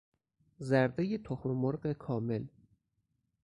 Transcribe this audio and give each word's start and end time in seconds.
زردهی 0.57 1.17
تخممرغ 1.17 1.93
کامل 1.93 2.45